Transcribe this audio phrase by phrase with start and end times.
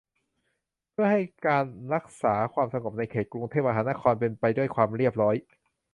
[0.91, 5.35] เพื่อให้การรักษาความสงบในเขตกรุงเทพมหานครเป็นไปด้วยความเรียบร้อย